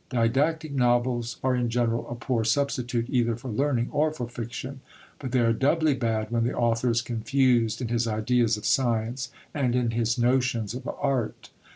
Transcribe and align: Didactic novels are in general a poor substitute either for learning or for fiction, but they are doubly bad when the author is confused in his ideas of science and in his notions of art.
Didactic 0.09 0.71
novels 0.71 1.37
are 1.43 1.55
in 1.55 1.69
general 1.69 2.09
a 2.09 2.15
poor 2.15 2.43
substitute 2.43 3.05
either 3.07 3.35
for 3.35 3.49
learning 3.49 3.89
or 3.91 4.11
for 4.11 4.27
fiction, 4.27 4.81
but 5.19 5.31
they 5.31 5.41
are 5.41 5.53
doubly 5.53 5.93
bad 5.93 6.31
when 6.31 6.43
the 6.43 6.55
author 6.57 6.89
is 6.89 7.03
confused 7.03 7.81
in 7.83 7.89
his 7.89 8.07
ideas 8.07 8.57
of 8.57 8.65
science 8.65 9.29
and 9.53 9.75
in 9.75 9.91
his 9.91 10.17
notions 10.17 10.73
of 10.73 10.87
art. 10.87 11.51